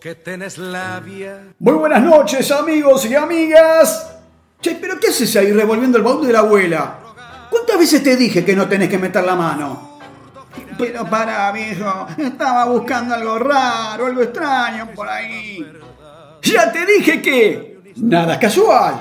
Que 0.00 0.14
tenés 0.14 0.56
labia. 0.56 1.52
Muy 1.58 1.74
buenas 1.74 2.02
noches, 2.02 2.50
amigos 2.50 3.04
y 3.04 3.14
amigas. 3.14 4.10
Che, 4.58 4.76
pero 4.76 4.98
¿qué 4.98 5.08
haces 5.08 5.36
ahí 5.36 5.52
revolviendo 5.52 5.98
el 5.98 6.04
baúl 6.04 6.26
de 6.26 6.32
la 6.32 6.38
abuela? 6.38 6.98
¿Cuántas 7.50 7.78
veces 7.78 8.02
te 8.02 8.16
dije 8.16 8.42
que 8.42 8.56
no 8.56 8.66
tenés 8.66 8.88
que 8.88 8.96
meter 8.96 9.22
la 9.22 9.36
mano? 9.36 9.98
Pero 10.78 11.04
para, 11.10 11.52
viejo, 11.52 12.06
estaba 12.16 12.64
buscando 12.64 13.14
algo 13.14 13.38
raro, 13.38 14.06
algo 14.06 14.22
extraño 14.22 14.92
por 14.94 15.06
ahí. 15.06 15.62
Ya 16.42 16.72
te 16.72 16.86
dije 16.86 17.20
que 17.20 17.80
nada 17.96 18.38
casual. 18.38 18.94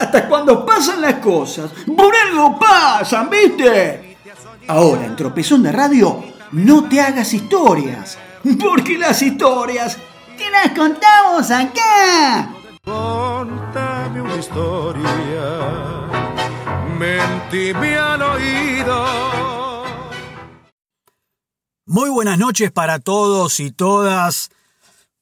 Hasta 0.00 0.28
cuando 0.28 0.66
pasan 0.66 1.00
las 1.00 1.14
cosas, 1.14 1.70
por 1.96 2.12
algo 2.12 2.58
pasan, 2.58 3.30
¿viste? 3.30 4.16
Ahora, 4.66 5.06
en 5.06 5.14
Tropezón 5.14 5.62
de 5.62 5.70
Radio, 5.70 6.24
no 6.50 6.88
te 6.88 7.00
hagas 7.00 7.32
historias. 7.32 8.18
Porque 8.42 8.98
las 8.98 9.22
historias 9.22 9.98
te 10.36 10.50
las 10.50 10.70
contamos 10.76 11.50
acá. 11.50 12.52
Contame 12.84 14.20
una 14.20 14.36
historia. 14.36 15.42
Mentime 16.98 17.96
al 17.96 18.22
oído. 18.22 19.84
Muy 21.86 22.10
buenas 22.10 22.38
noches 22.38 22.72
para 22.72 22.98
todos 22.98 23.60
y 23.60 23.70
todas. 23.70 24.50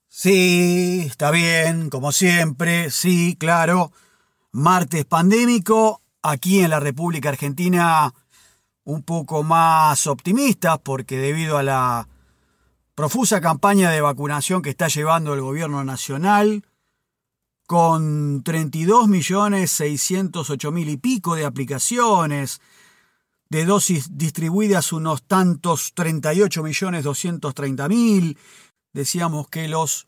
Sí, 0.09 1.05
está 1.07 1.31
bien, 1.31 1.91
como 1.91 2.13
siempre, 2.13 2.91
sí, 2.91 3.37
claro. 3.39 3.93
Martes 4.53 5.05
pandémico, 5.05 6.01
aquí 6.23 6.61
en 6.61 6.71
la 6.71 6.81
República 6.81 7.29
Argentina 7.29 8.13
un 8.85 9.03
poco 9.03 9.43
más 9.43 10.07
optimistas 10.07 10.79
porque 10.83 11.17
debido 11.17 11.59
a 11.59 11.63
la 11.63 12.09
profusa 13.01 13.41
campaña 13.41 13.91
de 13.91 14.03
vacunación 14.03 14.61
que 14.61 14.69
está 14.69 14.89
llevando 14.89 15.33
el 15.33 15.41
gobierno 15.41 15.83
nacional, 15.85 16.67
con 17.67 18.45
32.608.000 18.45 20.91
y 20.91 20.99
pico 20.99 21.35
de 21.35 21.47
aplicaciones, 21.47 22.61
de 23.49 23.65
dosis 23.65 24.19
distribuidas 24.19 24.93
unos 24.93 25.23
tantos 25.23 25.95
38.230.000, 25.95 28.37
decíamos 28.93 29.49
que 29.49 29.67
los 29.67 30.07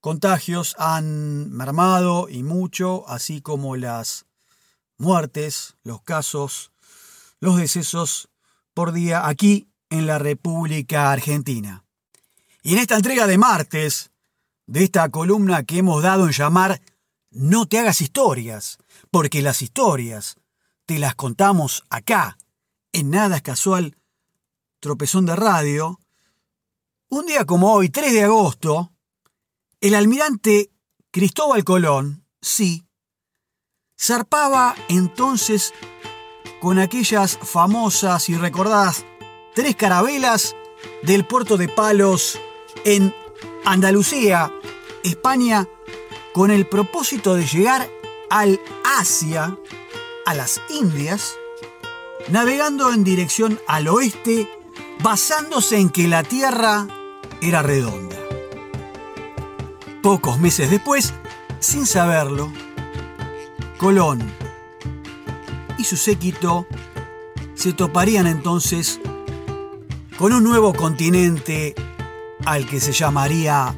contagios 0.00 0.76
han 0.78 1.50
mermado 1.50 2.28
y 2.28 2.44
mucho, 2.44 3.04
así 3.08 3.40
como 3.40 3.74
las 3.74 4.26
muertes, 4.96 5.74
los 5.82 6.02
casos, 6.02 6.70
los 7.40 7.56
decesos 7.56 8.28
por 8.74 8.92
día 8.92 9.26
aquí 9.26 9.66
en 9.90 10.06
la 10.06 10.20
República 10.20 11.10
Argentina. 11.10 11.82
Y 12.66 12.72
en 12.72 12.80
esta 12.80 12.96
entrega 12.96 13.28
de 13.28 13.38
martes, 13.38 14.10
de 14.66 14.82
esta 14.82 15.08
columna 15.08 15.62
que 15.62 15.78
hemos 15.78 16.02
dado 16.02 16.26
en 16.26 16.32
llamar 16.32 16.82
No 17.30 17.66
te 17.66 17.78
hagas 17.78 18.00
historias, 18.00 18.78
porque 19.12 19.40
las 19.40 19.62
historias 19.62 20.34
te 20.84 20.98
las 20.98 21.14
contamos 21.14 21.84
acá, 21.90 22.38
en 22.92 23.10
Nada 23.10 23.36
es 23.36 23.42
Casual, 23.42 23.96
Tropezón 24.80 25.26
de 25.26 25.36
Radio. 25.36 26.00
Un 27.08 27.26
día 27.26 27.44
como 27.44 27.72
hoy, 27.72 27.88
3 27.88 28.12
de 28.12 28.24
agosto, 28.24 28.90
el 29.80 29.94
almirante 29.94 30.72
Cristóbal 31.12 31.62
Colón, 31.62 32.26
sí, 32.42 32.84
zarpaba 33.96 34.74
entonces 34.88 35.72
con 36.60 36.80
aquellas 36.80 37.38
famosas 37.38 38.28
y 38.28 38.34
recordadas 38.34 39.04
tres 39.54 39.76
carabelas 39.76 40.56
del 41.04 41.24
puerto 41.24 41.56
de 41.56 41.68
Palos 41.68 42.40
en 42.86 43.12
Andalucía, 43.64 44.52
España, 45.02 45.68
con 46.32 46.52
el 46.52 46.66
propósito 46.68 47.34
de 47.34 47.44
llegar 47.44 47.90
al 48.30 48.60
Asia, 48.98 49.58
a 50.24 50.34
las 50.34 50.60
Indias, 50.70 51.34
navegando 52.28 52.92
en 52.92 53.02
dirección 53.02 53.60
al 53.66 53.88
oeste, 53.88 54.48
basándose 55.02 55.78
en 55.78 55.90
que 55.90 56.06
la 56.06 56.22
Tierra 56.22 56.86
era 57.42 57.60
redonda. 57.60 58.16
Pocos 60.00 60.38
meses 60.38 60.70
después, 60.70 61.12
sin 61.58 61.86
saberlo, 61.86 62.52
Colón 63.78 64.32
y 65.76 65.82
su 65.82 65.96
séquito 65.96 66.68
se 67.54 67.72
toparían 67.72 68.28
entonces 68.28 69.00
con 70.16 70.32
un 70.32 70.44
nuevo 70.44 70.72
continente 70.72 71.74
al 72.46 72.64
que 72.66 72.80
se 72.80 72.92
llamaría 72.92 73.76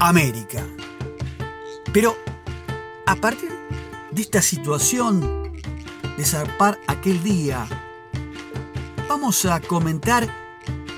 América. 0.00 0.64
Pero 1.92 2.16
a 3.06 3.14
partir 3.16 3.50
de 4.10 4.22
esta 4.22 4.42
situación 4.42 5.52
de 6.16 6.24
zarpar 6.24 6.78
aquel 6.88 7.22
día, 7.22 7.68
vamos 9.08 9.44
a 9.44 9.60
comentar 9.60 10.26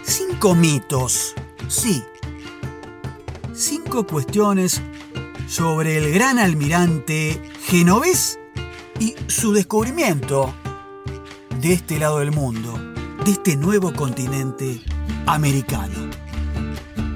cinco 0.03 0.55
mitos, 0.55 1.35
sí, 1.69 2.05
cinco 3.53 4.07
cuestiones 4.07 4.81
sobre 5.49 5.99
el 5.99 6.13
gran 6.13 6.39
almirante 6.39 7.43
genovés 7.65 8.39
y 9.01 9.17
su 9.27 9.53
descubrimiento 9.53 10.55
de 11.61 11.73
este 11.73 11.99
lado 11.99 12.21
del 12.21 12.31
mundo, 12.31 12.73
de 13.25 13.33
este 13.33 13.57
nuevo 13.57 13.93
continente 13.93 14.81
americano. 15.27 16.00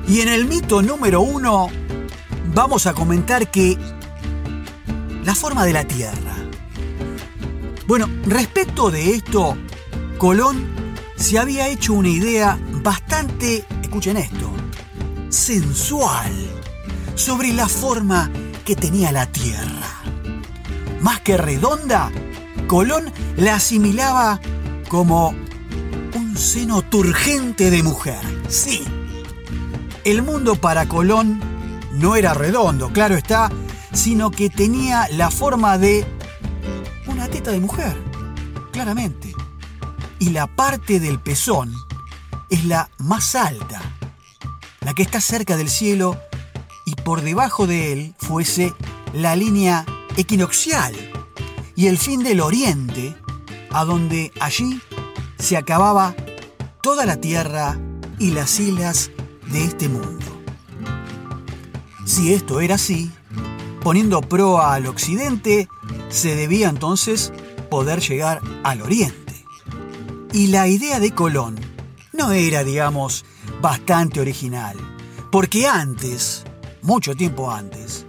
Y 0.06 0.20
en 0.20 0.28
el 0.28 0.44
mito 0.46 0.82
número 0.82 1.22
uno 1.22 1.68
vamos 2.54 2.86
a 2.86 2.92
comentar 2.94 3.50
que 3.50 3.78
la 5.24 5.34
forma 5.34 5.64
de 5.64 5.72
la 5.72 5.84
Tierra. 5.84 6.34
Bueno, 7.86 8.08
respecto 8.26 8.90
de 8.90 9.14
esto, 9.14 9.56
Colón 10.18 10.66
se 11.16 11.38
había 11.38 11.68
hecho 11.68 11.94
una 11.94 12.08
idea 12.08 12.58
bastante, 12.82 13.64
escuchen 13.82 14.16
esto, 14.16 14.50
sensual 15.30 16.32
sobre 17.14 17.52
la 17.52 17.68
forma 17.68 18.30
que 18.64 18.76
tenía 18.76 19.12
la 19.12 19.26
Tierra. 19.26 20.02
Más 21.00 21.20
que 21.20 21.36
redonda, 21.36 22.10
Colón 22.66 23.10
la 23.36 23.56
asimilaba 23.56 24.40
como 24.88 25.34
un 26.14 26.36
seno 26.36 26.82
turgente 26.82 27.70
de 27.70 27.82
mujer. 27.82 28.20
Sí, 28.48 28.84
el 30.04 30.22
mundo 30.22 30.54
para 30.56 30.86
Colón 30.86 31.40
no 31.92 32.16
era 32.16 32.34
redondo, 32.34 32.90
claro 32.92 33.16
está, 33.16 33.50
sino 33.92 34.30
que 34.30 34.50
tenía 34.50 35.08
la 35.12 35.30
forma 35.30 35.78
de 35.78 36.04
una 37.06 37.28
teta 37.28 37.50
de 37.50 37.60
mujer, 37.60 37.96
claramente. 38.72 39.32
Y 40.18 40.30
la 40.30 40.46
parte 40.46 41.00
del 41.00 41.20
pezón 41.20 41.72
es 42.50 42.64
la 42.64 42.90
más 42.98 43.34
alta, 43.34 43.80
la 44.80 44.92
que 44.92 45.02
está 45.02 45.20
cerca 45.20 45.56
del 45.56 45.70
cielo 45.70 46.20
y 46.84 46.94
por 46.96 47.22
debajo 47.22 47.66
de 47.66 47.92
él 47.92 48.14
fuese 48.18 48.74
la 49.14 49.36
línea 49.36 49.86
equinoccial 50.16 50.94
y 51.76 51.86
el 51.86 51.98
fin 51.98 52.22
del 52.22 52.40
oriente, 52.40 53.16
a 53.70 53.84
donde 53.84 54.32
allí 54.40 54.80
se 55.38 55.56
acababa 55.56 56.14
toda 56.82 57.06
la 57.06 57.16
tierra 57.16 57.78
y 58.18 58.30
las 58.30 58.60
islas 58.60 59.10
de 59.54 59.64
este 59.64 59.88
mundo. 59.88 60.26
Si 62.04 62.34
esto 62.34 62.60
era 62.60 62.74
así, 62.74 63.12
poniendo 63.82 64.20
proa 64.20 64.74
al 64.74 64.88
occidente, 64.88 65.68
se 66.08 66.34
debía 66.34 66.68
entonces 66.68 67.32
poder 67.70 68.00
llegar 68.00 68.40
al 68.64 68.82
oriente. 68.82 69.44
Y 70.32 70.48
la 70.48 70.66
idea 70.66 70.98
de 70.98 71.12
Colón 71.12 71.54
no 72.12 72.32
era, 72.32 72.64
digamos, 72.64 73.24
bastante 73.60 74.20
original, 74.20 74.76
porque 75.30 75.68
antes, 75.68 76.42
mucho 76.82 77.14
tiempo 77.14 77.52
antes, 77.52 78.06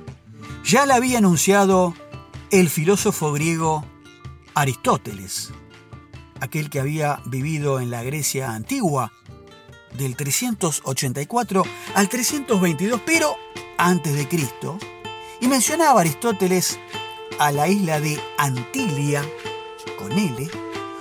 ya 0.63 0.87
la 0.87 0.95
había 0.95 1.19
anunciado 1.19 1.93
el 2.49 2.71
filósofo 2.71 3.31
griego 3.33 3.85
Aristóteles, 4.55 5.51
aquel 6.39 6.71
que 6.71 6.79
había 6.79 7.21
vivido 7.27 7.79
en 7.79 7.91
la 7.91 8.01
Grecia 8.01 8.51
antigua 8.55 9.11
del 9.97 10.15
384 10.15 11.63
al 11.95 12.09
322, 12.09 13.01
pero 13.05 13.35
antes 13.77 14.15
de 14.15 14.27
Cristo, 14.27 14.77
y 15.41 15.47
mencionaba 15.47 16.01
Aristóteles 16.01 16.79
a 17.39 17.51
la 17.51 17.67
isla 17.67 17.99
de 17.99 18.19
Antilia, 18.37 19.23
con 19.97 20.11
L, 20.11 20.49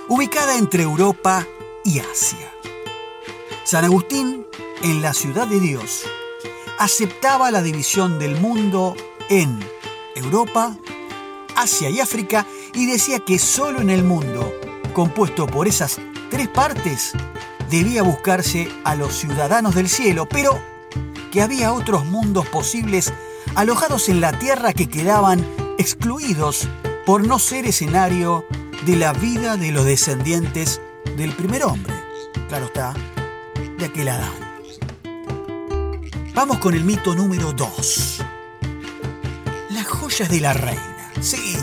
ubicada 0.09 0.57
entre 0.57 0.83
Europa 0.83 1.45
y 1.83 1.99
Asia. 1.99 2.51
San 3.63 3.85
Agustín, 3.85 4.45
en 4.83 5.01
la 5.01 5.13
ciudad 5.13 5.47
de 5.47 5.59
Dios, 5.59 6.03
aceptaba 6.77 7.51
la 7.51 7.61
división 7.61 8.19
del 8.19 8.39
mundo 8.39 8.95
en 9.29 9.59
Europa, 10.15 10.75
Asia 11.55 11.89
y 11.89 11.99
África 11.99 12.45
y 12.73 12.85
decía 12.85 13.19
que 13.19 13.39
solo 13.39 13.81
en 13.81 13.89
el 13.89 14.03
mundo, 14.03 14.53
compuesto 14.93 15.47
por 15.47 15.67
esas 15.67 15.99
tres 16.29 16.47
partes, 16.49 17.13
debía 17.69 18.03
buscarse 18.03 18.69
a 18.83 18.95
los 18.95 19.13
ciudadanos 19.15 19.75
del 19.75 19.89
cielo, 19.89 20.27
pero 20.29 20.59
que 21.31 21.41
había 21.41 21.73
otros 21.73 22.05
mundos 22.05 22.47
posibles 22.47 23.13
alojados 23.55 24.09
en 24.09 24.21
la 24.21 24.37
Tierra 24.37 24.73
que 24.73 24.87
quedaban 24.87 25.45
excluidos 25.77 26.67
por 27.05 27.25
no 27.25 27.39
ser 27.39 27.65
escenario 27.65 28.45
de 28.85 28.95
la 28.95 29.13
vida 29.13 29.57
de 29.57 29.71
los 29.71 29.85
descendientes 29.85 30.81
del 31.17 31.33
primer 31.33 31.63
hombre. 31.63 31.93
Claro 32.47 32.65
está, 32.65 32.93
de 33.77 33.85
aquel 33.85 34.09
Adán. 34.09 34.33
Vamos 36.33 36.57
con 36.59 36.73
el 36.73 36.83
mito 36.83 37.15
número 37.15 37.53
2. 37.53 38.23
Las 39.71 39.87
joyas 39.87 40.29
de 40.29 40.41
la 40.41 40.53
reina. 40.53 41.11
Sí, 41.21 41.57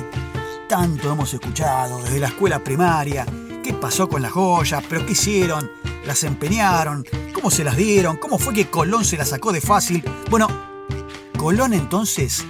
tanto 0.69 1.13
hemos 1.13 1.33
escuchado 1.35 2.03
desde 2.03 2.19
la 2.19 2.29
escuela 2.29 2.59
primaria. 2.65 3.27
¿Qué 3.63 3.75
pasó 3.75 4.09
con 4.09 4.23
las 4.23 4.33
joyas? 4.33 4.83
¿Pero 4.89 5.05
qué 5.05 5.13
hicieron? 5.13 5.71
¿Las 6.05 6.25
empeñaron? 6.25 7.05
¿Cómo 7.33 7.51
se 7.51 7.65
las 7.65 7.77
dieron? 7.77 8.17
¿Cómo 8.17 8.39
fue 8.39 8.55
que 8.55 8.69
Colón 8.69 9.05
se 9.05 9.17
las 9.17 9.29
sacó 9.29 9.53
de 9.53 9.61
fácil? 9.61 10.05
Bueno, 10.31 10.49
Colón 11.39 11.75
entonces, 11.75 12.45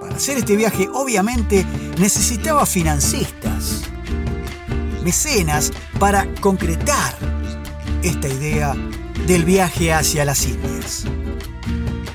para 0.00 0.16
hacer 0.16 0.38
este 0.38 0.56
viaje, 0.56 0.88
obviamente 0.92 1.64
necesitaba 1.98 2.66
financistas, 2.66 3.82
mecenas, 5.02 5.72
para 5.98 6.26
concretar 6.40 7.16
esta 8.02 8.28
idea 8.28 8.74
del 9.26 9.44
viaje 9.44 9.92
hacia 9.92 10.24
las 10.24 10.44
Indias. 10.46 11.04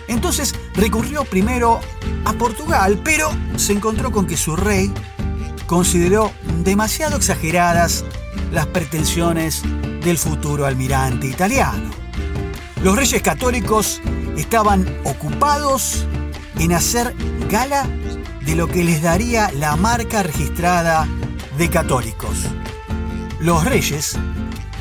Entonces 0.07 0.53
recurrió 0.75 1.23
primero 1.23 1.79
a 2.25 2.33
Portugal, 2.33 2.99
pero 3.03 3.29
se 3.55 3.73
encontró 3.73 4.11
con 4.11 4.27
que 4.27 4.37
su 4.37 4.55
rey 4.55 4.93
consideró 5.65 6.31
demasiado 6.63 7.15
exageradas 7.15 8.03
las 8.51 8.67
pretensiones 8.67 9.63
del 10.03 10.17
futuro 10.17 10.65
almirante 10.65 11.27
italiano. 11.27 11.89
Los 12.83 12.95
reyes 12.95 13.21
católicos 13.21 14.01
estaban 14.37 14.87
ocupados 15.03 16.05
en 16.59 16.73
hacer 16.73 17.15
gala 17.49 17.87
de 18.45 18.55
lo 18.55 18.67
que 18.67 18.83
les 18.83 19.01
daría 19.01 19.51
la 19.51 19.75
marca 19.75 20.23
registrada 20.23 21.07
de 21.57 21.69
católicos. 21.69 22.37
Los 23.39 23.63
reyes 23.65 24.17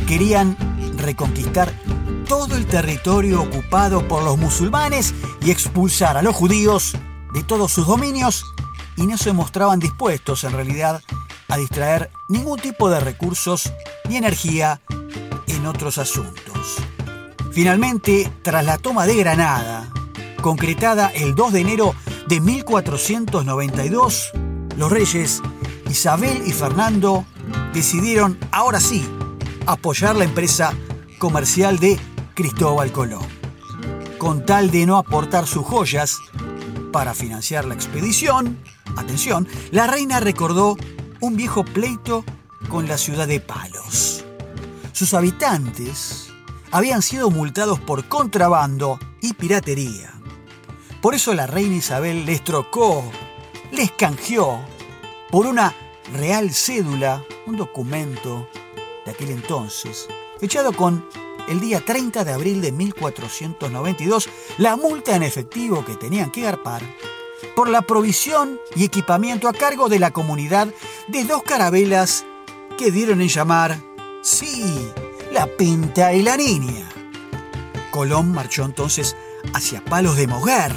querían 0.06 0.56
reconquistar 0.96 1.72
todo 2.26 2.56
el 2.56 2.66
territorio 2.66 3.42
ocupado 3.42 4.06
por 4.06 4.22
los 4.22 4.38
musulmanes 4.38 5.14
y 5.42 5.50
expulsar 5.50 6.16
a 6.16 6.22
los 6.22 6.34
judíos 6.34 6.96
de 7.34 7.42
todos 7.42 7.72
sus 7.72 7.86
dominios 7.86 8.44
y 8.96 9.06
no 9.06 9.18
se 9.18 9.32
mostraban 9.32 9.80
dispuestos 9.80 10.44
en 10.44 10.52
realidad 10.52 11.02
a 11.48 11.56
distraer 11.56 12.10
ningún 12.28 12.58
tipo 12.58 12.88
de 12.88 13.00
recursos 13.00 13.72
ni 14.08 14.16
energía 14.16 14.80
en 15.60 15.66
otros 15.66 15.98
asuntos. 15.98 16.78
Finalmente, 17.52 18.32
tras 18.42 18.64
la 18.64 18.78
toma 18.78 19.06
de 19.06 19.16
Granada, 19.16 19.88
concretada 20.40 21.08
el 21.08 21.34
2 21.34 21.52
de 21.52 21.60
enero 21.60 21.94
de 22.28 22.40
1492, 22.40 24.30
los 24.76 24.90
reyes 24.90 25.42
Isabel 25.90 26.42
y 26.46 26.52
Fernando 26.52 27.26
decidieron, 27.74 28.38
ahora 28.52 28.80
sí, 28.80 29.06
apoyar 29.66 30.16
la 30.16 30.24
empresa 30.24 30.72
comercial 31.18 31.78
de 31.78 31.98
Cristóbal 32.34 32.90
Colón. 32.92 33.26
Con 34.16 34.46
tal 34.46 34.70
de 34.70 34.86
no 34.86 34.96
aportar 34.96 35.46
sus 35.46 35.66
joyas 35.66 36.18
para 36.92 37.12
financiar 37.12 37.66
la 37.66 37.74
expedición, 37.74 38.58
atención, 38.96 39.46
la 39.70 39.86
reina 39.86 40.20
recordó 40.20 40.76
un 41.20 41.36
viejo 41.36 41.64
pleito 41.64 42.24
con 42.68 42.88
la 42.88 42.96
ciudad 42.96 43.28
de 43.28 43.40
Palos. 43.40 44.09
Sus 45.00 45.14
habitantes 45.14 46.26
habían 46.70 47.00
sido 47.00 47.30
multados 47.30 47.80
por 47.80 48.06
contrabando 48.06 48.98
y 49.22 49.32
piratería. 49.32 50.12
Por 51.00 51.14
eso 51.14 51.32
la 51.32 51.46
reina 51.46 51.76
Isabel 51.76 52.26
les 52.26 52.44
trocó, 52.44 53.10
les 53.72 53.90
canjeó 53.92 54.60
por 55.30 55.46
una 55.46 55.74
real 56.12 56.52
cédula, 56.52 57.24
un 57.46 57.56
documento 57.56 58.46
de 59.06 59.12
aquel 59.12 59.30
entonces, 59.30 60.06
fechado 60.38 60.74
con 60.74 61.02
el 61.48 61.60
día 61.60 61.82
30 61.82 62.22
de 62.22 62.32
abril 62.34 62.60
de 62.60 62.70
1492, 62.70 64.28
la 64.58 64.76
multa 64.76 65.16
en 65.16 65.22
efectivo 65.22 65.82
que 65.82 65.96
tenían 65.96 66.30
que 66.30 66.42
garpar 66.42 66.82
por 67.56 67.70
la 67.70 67.80
provisión 67.80 68.60
y 68.76 68.84
equipamiento 68.84 69.48
a 69.48 69.54
cargo 69.54 69.88
de 69.88 69.98
la 69.98 70.10
comunidad 70.10 70.68
de 71.08 71.24
dos 71.24 71.42
carabelas 71.42 72.26
que 72.76 72.90
dieron 72.90 73.22
en 73.22 73.28
llamar, 73.28 73.89
sí, 74.22 74.90
la 75.32 75.46
Pinta 75.46 76.12
y 76.12 76.22
la 76.22 76.36
Niña. 76.36 76.88
Colón 77.90 78.32
marchó 78.32 78.64
entonces 78.64 79.16
hacia 79.54 79.84
Palos 79.84 80.16
de 80.16 80.26
Moguer, 80.26 80.72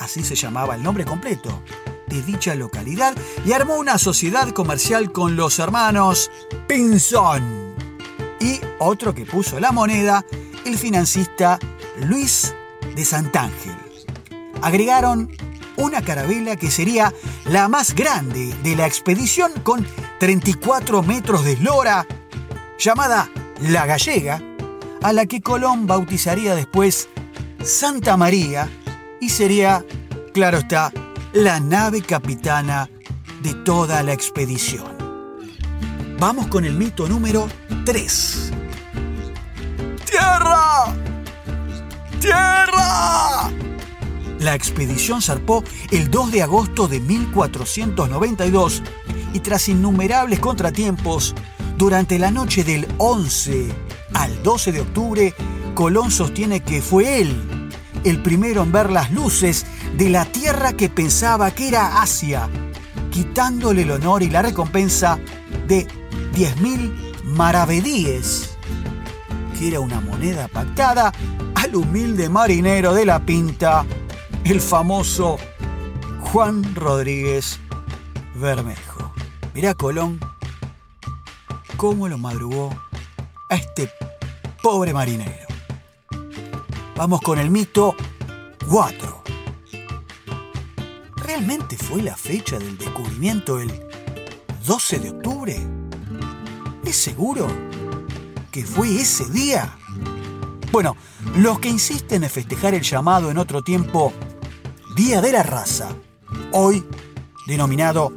así 0.00 0.24
se 0.24 0.34
llamaba 0.34 0.74
el 0.74 0.82
nombre 0.82 1.04
completo 1.04 1.62
de 2.06 2.22
dicha 2.22 2.54
localidad, 2.54 3.14
y 3.44 3.52
armó 3.52 3.76
una 3.76 3.98
sociedad 3.98 4.48
comercial 4.50 5.12
con 5.12 5.36
los 5.36 5.58
hermanos 5.58 6.30
Pinzón 6.66 7.74
y 8.40 8.60
otro 8.78 9.14
que 9.14 9.26
puso 9.26 9.60
la 9.60 9.72
moneda, 9.72 10.24
el 10.64 10.78
financista 10.78 11.58
Luis 12.00 12.54
de 12.94 13.04
Santángel. 13.04 13.76
Agregaron 14.62 15.30
una 15.76 16.02
carabela 16.02 16.56
que 16.56 16.70
sería 16.70 17.12
la 17.44 17.68
más 17.68 17.94
grande 17.94 18.54
de 18.62 18.76
la 18.76 18.86
expedición 18.86 19.52
con 19.62 19.86
34 20.18 21.02
metros 21.02 21.44
de 21.44 21.52
eslora, 21.52 22.06
llamada 22.78 23.28
La 23.60 23.86
Gallega, 23.86 24.40
a 25.02 25.12
la 25.12 25.26
que 25.26 25.40
Colón 25.40 25.86
bautizaría 25.86 26.54
después 26.54 27.08
Santa 27.62 28.16
María 28.16 28.68
y 29.20 29.30
sería, 29.30 29.84
claro 30.32 30.58
está, 30.58 30.92
la 31.32 31.60
nave 31.60 32.02
capitana 32.02 32.88
de 33.42 33.54
toda 33.54 34.02
la 34.02 34.12
expedición. 34.12 34.96
Vamos 36.18 36.46
con 36.48 36.64
el 36.64 36.74
mito 36.74 37.08
número 37.08 37.48
3. 37.84 38.52
¡Tierra! 40.04 40.94
¡Tierra! 42.20 43.50
La 44.40 44.54
expedición 44.54 45.20
zarpó 45.20 45.64
el 45.90 46.10
2 46.10 46.32
de 46.32 46.42
agosto 46.42 46.86
de 46.86 47.00
1492 47.00 48.82
y 49.32 49.40
tras 49.40 49.68
innumerables 49.68 50.38
contratiempos, 50.38 51.34
durante 51.78 52.18
la 52.18 52.32
noche 52.32 52.64
del 52.64 52.88
11 52.98 53.68
al 54.14 54.42
12 54.42 54.72
de 54.72 54.80
octubre, 54.80 55.34
Colón 55.74 56.10
sostiene 56.10 56.60
que 56.60 56.82
fue 56.82 57.20
él 57.20 57.70
el 58.04 58.20
primero 58.20 58.62
en 58.62 58.72
ver 58.72 58.90
las 58.90 59.12
luces 59.12 59.64
de 59.96 60.10
la 60.10 60.24
tierra 60.24 60.72
que 60.72 60.88
pensaba 60.88 61.52
que 61.52 61.68
era 61.68 62.02
Asia, 62.02 62.48
quitándole 63.12 63.82
el 63.82 63.92
honor 63.92 64.24
y 64.24 64.30
la 64.30 64.42
recompensa 64.42 65.20
de 65.68 65.86
10.000 66.34 67.24
maravedíes, 67.24 68.56
que 69.56 69.68
era 69.68 69.78
una 69.78 70.00
moneda 70.00 70.48
pactada 70.48 71.12
al 71.54 71.76
humilde 71.76 72.28
marinero 72.28 72.92
de 72.92 73.06
la 73.06 73.24
Pinta, 73.24 73.86
el 74.44 74.60
famoso 74.60 75.38
Juan 76.20 76.74
Rodríguez 76.74 77.60
Bermejo. 78.34 79.12
Mirá 79.54 79.74
Colón 79.74 80.18
cómo 81.78 82.08
lo 82.08 82.18
madrugó 82.18 82.70
a 83.48 83.54
este 83.54 83.88
pobre 84.60 84.92
marinero. 84.92 85.46
Vamos 86.96 87.20
con 87.20 87.38
el 87.38 87.50
mito 87.50 87.94
4. 88.68 89.22
¿Realmente 91.18 91.76
fue 91.76 92.02
la 92.02 92.16
fecha 92.16 92.58
del 92.58 92.76
descubrimiento 92.76 93.60
el 93.60 93.70
12 94.66 94.98
de 94.98 95.10
octubre? 95.10 95.66
¿Es 96.84 96.96
seguro 96.96 97.46
que 98.50 98.64
fue 98.64 99.00
ese 99.00 99.30
día? 99.30 99.78
Bueno, 100.72 100.96
los 101.36 101.60
que 101.60 101.68
insisten 101.68 102.24
en 102.24 102.30
festejar 102.30 102.74
el 102.74 102.82
llamado 102.82 103.30
en 103.30 103.38
otro 103.38 103.62
tiempo 103.62 104.12
Día 104.96 105.20
de 105.20 105.30
la 105.30 105.44
Raza, 105.44 105.90
hoy 106.50 106.84
denominado 107.46 108.12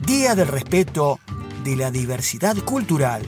Día 0.00 0.34
del 0.34 0.48
Respeto 0.48 1.20
de 1.68 1.76
la 1.76 1.90
Diversidad 1.90 2.56
Cultural, 2.64 3.26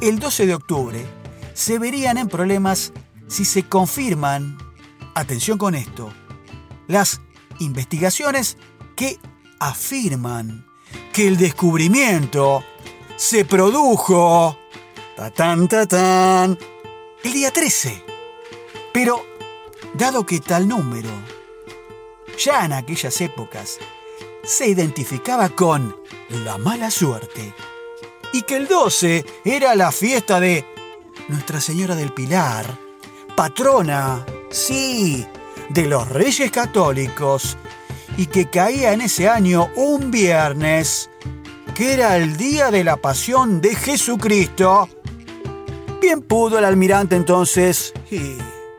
el 0.00 0.18
12 0.18 0.46
de 0.46 0.54
octubre 0.56 1.06
se 1.54 1.78
verían 1.78 2.18
en 2.18 2.26
problemas 2.26 2.92
si 3.28 3.44
se 3.44 3.62
confirman, 3.62 4.58
atención 5.14 5.56
con 5.56 5.76
esto, 5.76 6.12
las 6.88 7.20
investigaciones 7.60 8.56
que 8.96 9.20
afirman 9.60 10.66
que 11.12 11.28
el 11.28 11.36
descubrimiento 11.36 12.64
se 13.16 13.44
produjo 13.44 14.58
el 17.22 17.32
día 17.32 17.52
13. 17.52 18.04
Pero, 18.92 19.24
dado 19.94 20.26
que 20.26 20.40
tal 20.40 20.66
número, 20.66 21.10
ya 22.36 22.64
en 22.64 22.72
aquellas 22.72 23.20
épocas, 23.20 23.78
se 24.48 24.66
identificaba 24.66 25.50
con 25.50 25.94
la 26.30 26.56
mala 26.56 26.90
suerte, 26.90 27.54
y 28.32 28.42
que 28.42 28.56
el 28.56 28.66
12 28.66 29.24
era 29.44 29.74
la 29.74 29.92
fiesta 29.92 30.40
de 30.40 30.64
Nuestra 31.28 31.60
Señora 31.60 31.94
del 31.94 32.14
Pilar, 32.14 32.64
patrona 33.36 34.24
Sí, 34.50 35.26
de 35.68 35.84
los 35.84 36.08
Reyes 36.08 36.50
Católicos, 36.50 37.58
y 38.16 38.24
que 38.24 38.48
caía 38.48 38.94
en 38.94 39.02
ese 39.02 39.28
año 39.28 39.68
un 39.76 40.10
viernes, 40.10 41.10
que 41.74 41.92
era 41.92 42.16
el 42.16 42.38
día 42.38 42.70
de 42.70 42.84
la 42.84 42.96
pasión 42.96 43.60
de 43.60 43.74
Jesucristo. 43.74 44.88
Bien 46.00 46.22
pudo 46.22 46.58
el 46.58 46.64
almirante 46.64 47.16
entonces, 47.16 47.92
y 48.10 48.38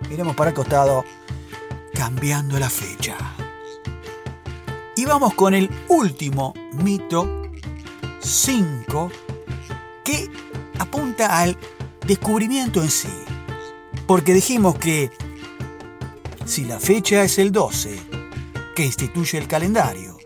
miremos 0.10 0.36
para 0.36 0.50
el 0.50 0.56
costado, 0.56 1.06
cambiando 1.94 2.58
la 2.58 2.72
fecha. 2.72 3.16
Y 5.00 5.06
vamos 5.06 5.34
con 5.34 5.54
el 5.54 5.70
último 5.88 6.54
mito, 6.84 7.50
5, 8.20 9.10
que 10.04 10.30
apunta 10.78 11.40
al 11.40 11.58
descubrimiento 12.06 12.84
en 12.84 12.92
sí. 12.92 13.08
Porque 14.06 14.34
dijimos 14.34 14.76
que 14.76 15.10
si 16.44 16.66
la 16.66 16.82
fecha 16.82 17.24
es 17.24 17.40
el 17.40 17.54
12, 17.54 17.98
que 18.76 18.84
instituye 18.84 19.38
el 19.38 19.48
calendario, 19.48 20.18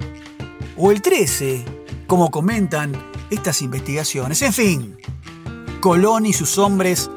o 0.76 0.90
el 0.90 1.04
13, 1.04 1.64
como 2.08 2.32
comentan 2.32 2.94
estas 3.30 3.62
investigaciones, 3.62 4.42
en 4.42 4.54
fin, 4.54 4.98
Colón 5.82 6.26
y 6.26 6.34
sus 6.34 6.58
hombres 6.58 7.12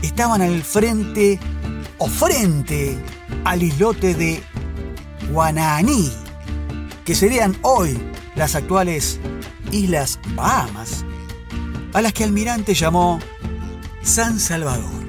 estaban 0.00 0.42
al 0.42 0.62
frente 0.62 1.40
o 1.98 2.06
frente 2.06 2.96
al 3.42 3.64
islote 3.64 4.14
de 4.14 4.40
Guananí, 5.32 6.19
que 7.04 7.14
serían 7.14 7.56
hoy 7.62 7.98
las 8.34 8.54
actuales 8.54 9.18
Islas 9.70 10.18
Bahamas, 10.34 11.04
a 11.92 12.02
las 12.02 12.12
que 12.12 12.24
Almirante 12.24 12.74
llamó 12.74 13.18
San 14.02 14.38
Salvador. 14.38 15.00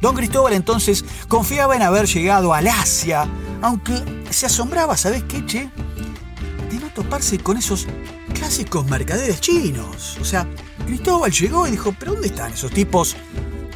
Don 0.00 0.14
Cristóbal 0.14 0.52
entonces 0.52 1.04
confiaba 1.26 1.74
en 1.74 1.82
haber 1.82 2.06
llegado 2.06 2.54
al 2.54 2.68
Asia, 2.68 3.26
aunque 3.62 3.94
se 4.30 4.46
asombraba, 4.46 4.96
¿sabes 4.96 5.24
qué, 5.24 5.44
che? 5.44 5.70
De 6.70 6.78
no 6.78 6.88
toparse 6.90 7.38
con 7.38 7.56
esos 7.56 7.86
clásicos 8.34 8.86
mercaderes 8.86 9.40
chinos. 9.40 10.16
O 10.20 10.24
sea, 10.24 10.46
Cristóbal 10.86 11.32
llegó 11.32 11.66
y 11.66 11.72
dijo, 11.72 11.94
¿pero 11.98 12.12
dónde 12.12 12.28
están 12.28 12.52
esos 12.52 12.70
tipos 12.70 13.16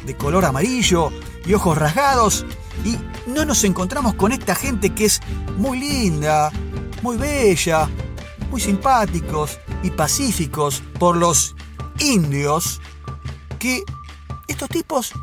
de 0.05 0.15
color 0.15 0.45
amarillo 0.45 1.11
y 1.45 1.53
ojos 1.53 1.77
rasgados? 1.77 2.45
Y 2.83 2.97
no 3.29 3.45
nos 3.45 3.63
encontramos 3.63 4.15
con 4.15 4.31
esta 4.31 4.55
gente 4.55 4.93
que 4.93 5.05
es 5.05 5.21
muy 5.57 5.79
linda, 5.79 6.51
muy 7.01 7.17
bella, 7.17 7.89
muy 8.49 8.61
simpáticos 8.61 9.59
y 9.83 9.91
pacíficos 9.91 10.83
por 10.99 11.17
los 11.17 11.55
indios, 11.99 12.81
que 13.59 13.83
estos 14.47 14.69
tipos 14.69 15.13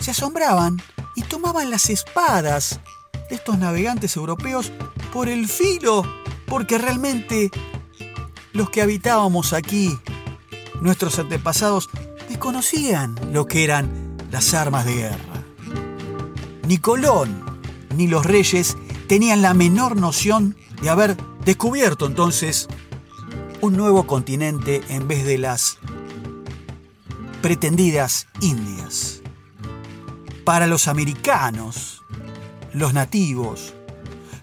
se 0.00 0.10
asombraban 0.10 0.80
y 1.16 1.22
tomaban 1.22 1.70
las 1.70 1.90
espadas 1.90 2.80
de 3.28 3.36
estos 3.36 3.58
navegantes 3.58 4.16
europeos 4.16 4.72
por 5.12 5.28
el 5.28 5.48
filo, 5.48 6.02
porque 6.46 6.78
realmente 6.78 7.50
los 8.52 8.70
que 8.70 8.82
habitábamos 8.82 9.52
aquí, 9.52 9.98
nuestros 10.80 11.18
antepasados, 11.18 11.90
desconocían 12.28 13.14
lo 13.32 13.46
que 13.46 13.64
eran 13.64 14.16
las 14.30 14.54
armas 14.54 14.84
de 14.84 14.94
guerra. 14.94 15.31
Ni 16.72 16.78
Colón 16.78 17.60
ni 17.98 18.06
los 18.06 18.24
reyes 18.24 18.78
tenían 19.06 19.42
la 19.42 19.52
menor 19.52 19.94
noción 19.94 20.56
de 20.80 20.88
haber 20.88 21.18
descubierto 21.44 22.06
entonces 22.06 22.66
un 23.60 23.76
nuevo 23.76 24.06
continente 24.06 24.80
en 24.88 25.06
vez 25.06 25.26
de 25.26 25.36
las 25.36 25.76
pretendidas 27.42 28.26
Indias. 28.40 29.20
Para 30.46 30.66
los 30.66 30.88
americanos, 30.88 32.00
los 32.72 32.94
nativos, 32.94 33.74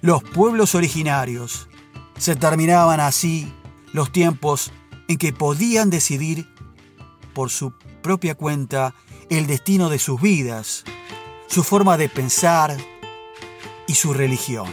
los 0.01 0.21
pueblos 0.21 0.75
originarios, 0.75 1.67
se 2.19 2.36
terminaban 2.36 3.00
así 3.00 3.51
los 3.91 4.12
tiempos 4.12 4.71
en 5.07 5.17
que 5.17 5.33
podían 5.33 5.89
decidir 5.89 6.48
por 7.33 7.50
su 7.50 7.74
propia 8.03 8.36
cuenta 8.36 8.93
el 9.31 9.48
destino 9.48 9.89
de 9.89 9.98
sus 9.98 10.21
vidas, 10.21 10.83
su 11.50 11.63
forma 11.63 11.98
de 11.98 12.10
pensar 12.10 12.77
y 13.88 13.96
su 13.96 14.13
religión. 14.13 14.68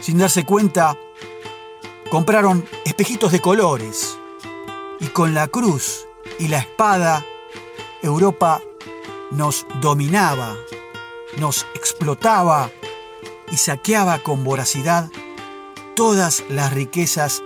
Sin 0.00 0.18
darse 0.18 0.44
cuenta, 0.44 0.98
compraron 2.10 2.66
espejitos 2.84 3.30
de 3.30 3.40
colores 3.40 4.18
y 4.98 5.06
con 5.06 5.32
la 5.32 5.46
cruz 5.46 6.06
y 6.40 6.48
la 6.48 6.58
espada, 6.58 7.24
Europa 8.02 8.60
nos 9.30 9.64
dominaba, 9.80 10.56
nos 11.38 11.66
explotaba 11.74 12.70
y 13.50 13.56
saqueaba 13.56 14.18
con 14.18 14.42
voracidad 14.42 15.08
todas 15.94 16.42
las 16.50 16.72
riquezas 16.72 17.42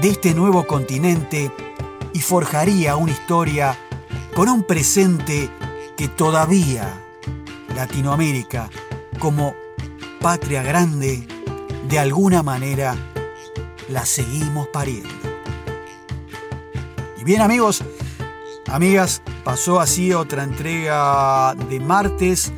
de 0.00 0.10
este 0.10 0.32
nuevo 0.32 0.66
continente 0.66 1.50
y 2.12 2.20
forjaría 2.20 2.94
una 2.94 3.12
historia 3.12 3.76
con 4.34 4.48
un 4.48 4.62
presente 4.62 5.50
que 5.96 6.06
todavía 6.06 7.04
Latinoamérica, 7.78 8.68
como 9.20 9.54
patria 10.20 10.64
grande, 10.64 11.24
de 11.88 11.98
alguna 12.00 12.42
manera 12.42 12.96
la 13.88 14.04
seguimos 14.04 14.66
pariendo. 14.72 15.08
Y 17.20 17.22
bien 17.22 17.40
amigos, 17.40 17.84
amigas, 18.66 19.22
pasó 19.44 19.78
así 19.78 20.12
otra 20.12 20.42
entrega 20.42 21.54
de 21.54 21.78
martes 21.78 22.52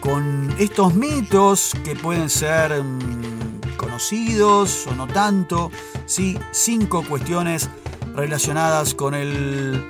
con 0.00 0.52
estos 0.58 0.92
mitos 0.92 1.70
que 1.84 1.94
pueden 1.94 2.28
ser 2.28 2.82
mm, 2.82 3.76
conocidos 3.76 4.88
o 4.88 4.94
no 4.96 5.06
tanto, 5.06 5.70
sí, 6.04 6.36
cinco 6.50 7.04
cuestiones 7.08 7.70
relacionadas 8.12 8.92
con 8.92 9.14
el 9.14 9.88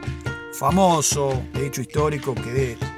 famoso 0.53 1.43
hecho 1.55 1.81
histórico 1.81 2.35
que 2.35 2.53
de, 2.53 2.98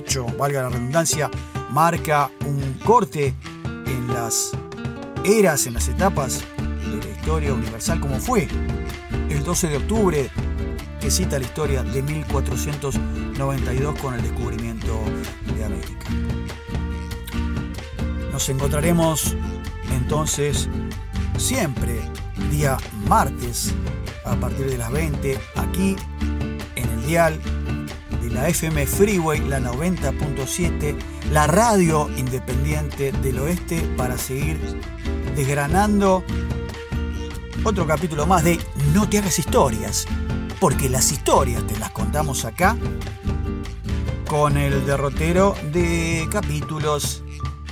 hecho, 0.00 0.26
valga 0.38 0.62
la 0.62 0.70
redundancia, 0.70 1.30
marca 1.70 2.30
un 2.46 2.78
corte 2.84 3.34
en 3.86 4.08
las 4.08 4.50
eras, 5.24 5.66
en 5.66 5.74
las 5.74 5.88
etapas 5.88 6.42
de 6.58 6.96
la 6.96 7.10
historia 7.10 7.52
universal, 7.52 8.00
como 8.00 8.18
fue 8.18 8.48
el 9.28 9.44
12 9.44 9.68
de 9.68 9.76
octubre, 9.76 10.30
que 11.00 11.10
cita 11.10 11.38
la 11.38 11.44
historia 11.44 11.82
de 11.82 12.02
1492 12.02 13.98
con 14.00 14.14
el 14.14 14.22
descubrimiento 14.22 15.00
de 15.54 15.64
América. 15.64 16.06
Nos 18.32 18.48
encontraremos 18.48 19.36
entonces 19.92 20.68
siempre 21.36 22.00
día 22.50 22.78
martes 23.06 23.74
a 24.24 24.34
partir 24.36 24.66
de 24.70 24.78
las 24.78 24.90
20 24.90 25.38
aquí 25.56 25.96
en 26.76 26.88
el 26.88 27.06
dial 27.06 27.38
la 28.32 28.48
FM 28.48 28.86
Freeway, 28.86 29.40
la 29.40 29.60
90.7, 29.60 30.96
la 31.32 31.46
radio 31.46 32.08
independiente 32.16 33.12
del 33.12 33.38
oeste 33.40 33.80
para 33.96 34.16
seguir 34.16 34.58
desgranando 35.34 36.24
otro 37.64 37.86
capítulo 37.86 38.26
más 38.26 38.44
de 38.44 38.58
No 38.94 39.08
te 39.08 39.18
hagas 39.18 39.38
historias, 39.38 40.06
porque 40.60 40.88
las 40.88 41.12
historias 41.12 41.66
te 41.66 41.78
las 41.78 41.90
contamos 41.90 42.44
acá 42.44 42.76
con 44.28 44.56
el 44.56 44.86
derrotero 44.86 45.56
de 45.72 46.28
capítulos 46.30 47.24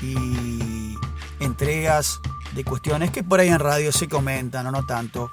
y 0.02 0.96
entregas 1.40 2.20
de 2.54 2.64
cuestiones 2.64 3.10
que 3.10 3.22
por 3.22 3.40
ahí 3.40 3.48
en 3.48 3.60
radio 3.60 3.92
se 3.92 4.08
comentan 4.08 4.66
o 4.66 4.72
no 4.72 4.84
tanto, 4.84 5.30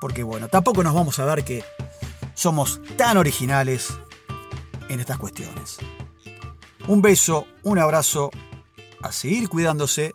porque 0.00 0.22
bueno, 0.22 0.48
tampoco 0.48 0.82
nos 0.82 0.94
vamos 0.94 1.18
a 1.20 1.24
ver 1.24 1.44
que 1.44 1.64
somos 2.34 2.80
tan 2.96 3.16
originales 3.16 3.98
en 4.88 5.00
estas 5.00 5.18
cuestiones. 5.18 5.78
Un 6.88 7.02
beso, 7.02 7.46
un 7.62 7.78
abrazo, 7.78 8.30
a 9.02 9.12
seguir 9.12 9.48
cuidándose 9.48 10.14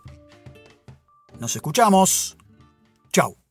nos 1.42 1.56
escuchamos. 1.56 2.36
Chao. 3.12 3.36